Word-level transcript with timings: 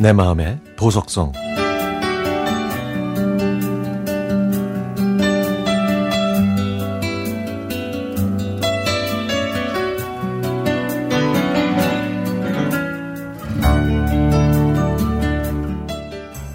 내 0.00 0.14
마음의 0.14 0.58
보석성 0.78 1.30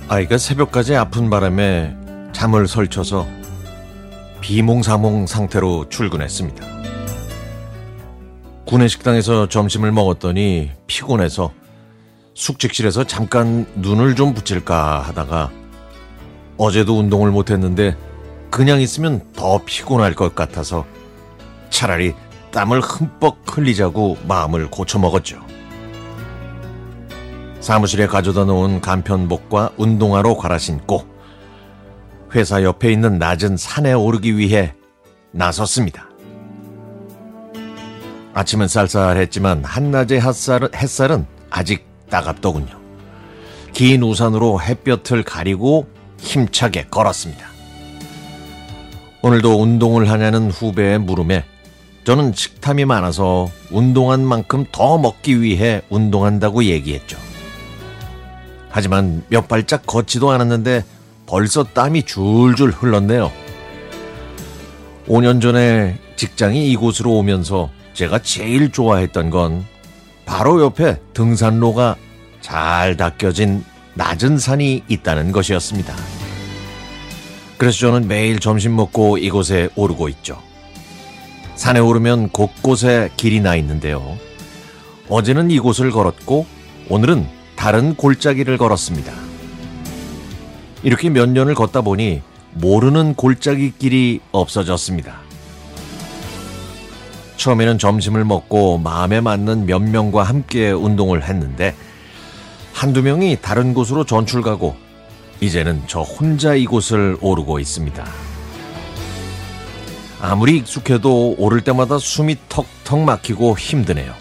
아이가 0.10 0.40
새벽까지 0.40 0.96
아픈 0.96 1.30
바람에 1.30 1.96
잠을 2.32 2.68
설쳐서 2.68 3.28
비몽사몽 4.42 5.28
상태로 5.28 5.90
출근했습니다. 5.90 6.66
구내식당에서 8.66 9.50
점심을 9.50 9.92
먹었더니 9.92 10.72
피곤해서 10.88 11.52
숙직실에서 12.36 13.06
잠깐 13.06 13.66
눈을 13.76 14.16
좀 14.16 14.34
붙일까 14.34 15.00
하다가 15.02 15.52
어제도 16.58 17.00
운동을 17.00 17.32
못했는데 17.32 17.98
그냥 18.52 18.80
있으면 18.82 19.22
더 19.34 19.62
피곤할 19.66 20.14
것 20.14 20.36
같아서 20.36 20.86
차라리 21.70 22.14
땀을 22.52 22.80
흠뻑 22.82 23.38
흘리자고 23.46 24.18
마음을 24.28 24.70
고쳐먹었죠. 24.70 25.44
사무실에 27.60 28.06
가져다 28.06 28.46
놓은 28.46 28.80
간편복과 28.80 29.72
운동화로 29.78 30.38
갈아 30.38 30.58
신고 30.58 31.06
회사 32.34 32.64
옆에 32.64 32.92
있는 32.92 33.18
낮은 33.18 33.58
산에 33.58 33.94
오르기 33.94 34.38
위해 34.38 34.76
나섰습니다. 35.32 36.10
아침은 38.34 38.68
쌀쌀했지만 38.68 39.64
한낮의 39.64 40.22
햇살은, 40.22 40.70
햇살은 40.76 41.26
아직 41.50 41.95
따갑더군요. 42.10 42.80
긴 43.74 44.04
우산으로 44.04 44.62
햇볕을 44.62 45.24
가리고 45.24 45.88
힘차게 46.20 46.88
걸었습니다. 46.90 47.46
오늘도 49.22 49.62
운동을 49.62 50.10
하냐는 50.10 50.52
후배의 50.52 51.00
물음에 51.00 51.44
저는 52.06 52.34
식탐이 52.34 52.86
많아서 52.86 53.50
운동한 53.72 54.24
만큼 54.24 54.66
더 54.72 54.98
먹기 54.98 55.42
위해 55.42 55.82
운동한다고 55.90 56.64
얘기했죠. 56.66 57.18
하지만 58.70 59.24
몇 59.30 59.48
발짝 59.48 59.86
걷지도 59.86 60.30
않았는데 60.30 60.84
벌써 61.26 61.64
땀이 61.64 62.04
줄줄 62.04 62.72
흘렀네요. 62.72 63.32
5년 65.08 65.42
전에 65.42 65.98
직장이 66.16 66.72
이곳으로 66.72 67.12
오면서 67.14 67.70
제가 67.94 68.20
제일 68.20 68.72
좋아했던 68.72 69.30
건 69.30 69.66
바로 70.26 70.62
옆에 70.62 71.00
등산로가 71.14 71.96
잘 72.42 72.98
닦여진 72.98 73.64
낮은 73.94 74.38
산이 74.38 74.84
있다는 74.88 75.32
것이었습니다. 75.32 75.96
그래서 77.58 77.78
저는 77.80 78.08
매일 78.08 78.40
점심 78.40 78.76
먹고 78.76 79.18
이곳에 79.18 79.70
오르고 79.76 80.10
있죠. 80.10 80.42
산에 81.56 81.80
오르면 81.80 82.30
곳곳에 82.30 83.12
길이 83.16 83.40
나 83.40 83.56
있는데요. 83.56 84.18
어제는 85.08 85.52
이곳을 85.52 85.92
걸었고 85.92 86.46
오늘은 86.90 87.26
다른 87.56 87.96
골짜기를 87.96 88.58
걸었습니다. 88.58 89.14
이렇게 90.84 91.10
몇 91.10 91.30
년을 91.30 91.56
걷다 91.56 91.82
보니 91.82 92.22
모르는 92.54 93.16
골짜기 93.16 93.74
길이 93.80 94.20
없어졌습니다. 94.32 95.25
처음에는 97.38 97.78
점심을 97.78 98.24
먹고 98.26 98.78
마음에 98.78 99.22
맞는 99.22 99.66
몇 99.66 99.80
명과 99.80 100.24
함께 100.24 100.72
운동을 100.72 101.24
했는데 101.24 101.76
한두 102.74 103.02
명이 103.02 103.38
다른 103.42 103.74
곳으로 103.74 104.06
전출 104.06 104.42
가고 104.42 104.76
이제는 105.42 105.84
저 105.88 106.02
혼자 106.02 106.56
이곳을 106.56 107.18
오르고 107.22 107.60
있습니다. 107.60 108.06
아무리 110.22 110.58
익숙해도 110.58 111.36
오를 111.38 111.62
때마다 111.62 112.00
숨이 112.00 112.38
턱턱 112.50 113.00
막히고 113.00 113.58
힘드네요. 113.58 114.14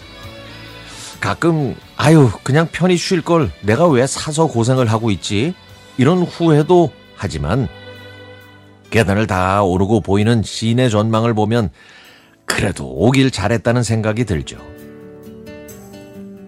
가끔 1.19 1.75
아유 1.97 2.29
그냥 2.43 2.67
편히 2.71 2.97
쉴 2.97 3.21
걸 3.21 3.49
내가 3.61 3.87
왜 3.87 4.05
사서 4.05 4.47
고생을 4.47 4.87
하고 4.91 5.09
있지 5.09 5.55
이런 5.97 6.21
후회도 6.23 6.91
하지만 7.15 7.67
계단을 8.91 9.25
다 9.25 9.63
오르고 9.63 10.01
보이는 10.01 10.43
시내 10.43 10.89
전망을 10.89 11.33
보면 11.33 11.71
그래도 12.45 12.87
오길 12.87 13.31
잘했다는 13.31 13.83
생각이 13.83 14.25
들죠. 14.25 14.57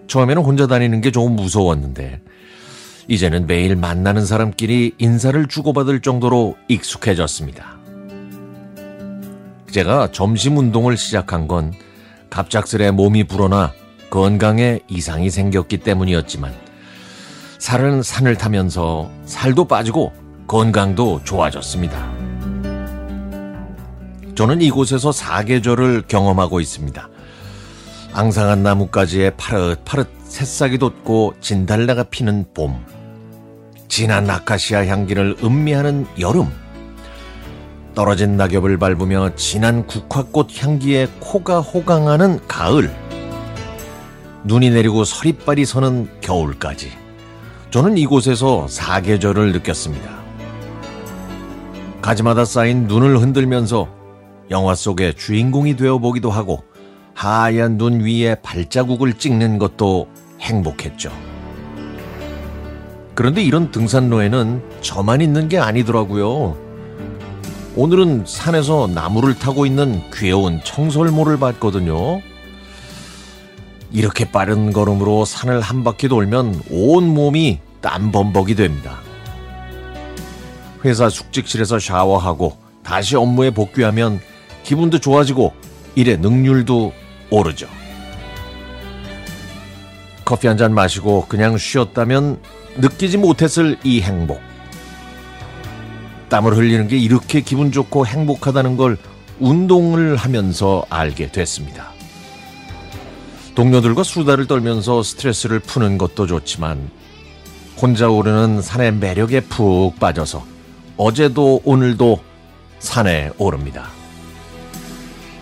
처음에는 0.08 0.42
혼자 0.42 0.68
다니는 0.68 1.02
게 1.02 1.12
조금 1.12 1.36
무서웠는데 1.36 2.22
이제는 3.08 3.48
매일 3.48 3.76
만나는 3.76 4.26
사람끼리 4.26 4.96
인사를 4.98 5.48
주고받을 5.48 6.02
정도로 6.02 6.56
익숙해졌습니다. 6.68 7.78
제가 9.72 10.12
점심 10.12 10.58
운동을 10.58 10.98
시작한 10.98 11.48
건 11.48 11.74
갑작스레 12.30 12.92
몸이 12.92 13.26
불어나 13.26 13.74
건강에 14.10 14.80
이상이 14.90 15.30
생겼기 15.30 15.80
때문이었지만 15.80 16.54
살은 17.60 18.02
산을 18.02 18.38
타면서 18.38 19.12
살도 19.26 19.66
빠지고 19.66 20.14
건강도 20.48 21.22
좋아졌습니다. 21.24 22.17
저는 24.38 24.62
이곳에서 24.62 25.12
사계절을 25.12 26.04
경험하고 26.08 26.60
있습니다. 26.60 27.10
앙상한 28.14 28.62
나뭇가지에 28.62 29.32
파릇파릇 29.32 30.08
새싹이 30.26 30.78
돋고 30.78 31.34
진달래가 31.42 32.04
피는 32.04 32.46
봄, 32.54 32.86
진한 33.88 34.30
아카시아 34.30 34.86
향기를 34.86 35.38
음미하는 35.44 36.06
여름, 36.20 36.52
떨어진 37.96 38.38
낙엽을 38.38 38.78
밟으며 38.78 39.34
진한 39.36 39.88
국화꽃 39.88 40.64
향기에 40.64 41.08
코가 41.20 41.62
호강하는 41.62 42.40
가을, 42.48 42.96
눈이 44.44 44.70
내리고 44.70 45.04
서리빨이 45.04 45.66
서는 45.66 46.10
겨울까지 46.22 46.92
저는 47.72 47.98
이곳에서 47.98 48.68
사계절을 48.68 49.52
느꼈습니다. 49.54 50.08
가지마다 52.04 52.46
쌓인 52.46 52.86
눈을 52.86 53.20
흔들면서 53.20 53.97
영화 54.50 54.76
속의 54.76 55.16
주인공이 55.16 55.76
되어 55.76 55.98
보기도 55.98 56.32
하고 56.32 56.64
하얀 57.14 57.78
눈 57.78 58.02
위에 58.02 58.36
발자국을 58.36 59.14
찍는 59.14 59.58
것도 59.58 60.08
행복했죠. 60.40 61.12
그런데 63.16 63.44
이런 63.44 63.72
등산로에는 63.72 64.82
저만 64.82 65.22
있는 65.22 65.50
게 65.50 65.58
아니더라고요. 65.58 66.56
오늘은 67.76 68.26
산에서 68.28 68.88
나무를 68.88 69.38
타고 69.38 69.66
있는 69.66 70.02
귀여운 70.14 70.62
청설모를 70.64 71.40
봤거든요. 71.40 72.22
이렇게 73.92 74.30
빠른 74.30 74.72
걸음으로 74.72 75.26
산을 75.26 75.62
한 75.62 75.84
바퀴 75.84 76.08
돌면 76.08 76.62
온 76.70 77.14
몸이 77.14 77.60
땀범벅이 77.82 78.56
됩니다. 78.56 79.00
회사 80.86 81.10
숙직실에서 81.10 81.80
샤워하고 81.80 82.58
다시 82.84 83.16
업무에 83.16 83.50
복귀하면 83.50 84.20
기분도 84.68 85.00
좋아지고 85.00 85.54
일의 85.96 86.18
능률도 86.18 86.92
오르죠. 87.30 87.68
커피 90.26 90.48
한 90.48 90.58
잔 90.58 90.74
마시고 90.74 91.26
그냥 91.30 91.58
쉬었다면 91.58 92.42
느끼지 92.76 93.18
못했을 93.18 93.78
이 93.86 94.02
행복. 94.02 94.42
땀을 96.28 96.58
흘리는 96.58 96.90
게 96.90 96.98
이렇게 96.98 97.40
기분 97.40 97.72
좋고 97.72 98.06
행복하다는 98.06 98.76
걸 98.76 98.98
운동을 99.40 100.18
하면서 100.18 100.84
알게 100.90 101.32
됐습니다. 101.32 101.94
동료들과 103.56 104.04
수다를 104.04 104.48
떨면서 104.48 105.02
스트레스를 105.02 105.60
푸는 105.62 105.98
것도 105.98 106.28
좋지만 106.28 106.90
혼자 107.82 108.10
오르는 108.10 108.62
산의 108.62 108.96
매력에 108.96 109.40
푹 109.42 109.98
빠져서 109.98 110.46
어제도 110.98 111.62
오늘도 111.64 112.20
산에 112.80 113.32
오릅니다. 113.38 113.97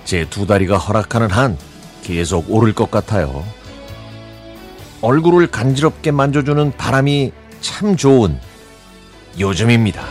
제 0.06 0.26
두 0.30 0.46
다리가 0.46 0.78
허락하는 0.78 1.30
한 1.32 1.58
계속 2.04 2.50
오를 2.50 2.74
것 2.74 2.92
같아요. 2.92 3.44
얼굴을 5.02 5.48
간지럽게 5.48 6.12
만져주는 6.12 6.72
바람이 6.78 7.32
참 7.62 7.98
좋은 7.98 8.40
요즘입니다. 9.40 10.04